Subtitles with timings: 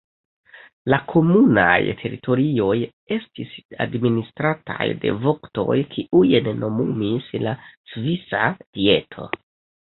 [0.91, 2.77] La komunaj teritorioj
[3.15, 3.51] estis
[3.85, 7.55] administrataj de voktoj, kiujn nomumis la
[7.93, 8.43] Svisa
[8.81, 9.29] Dieto.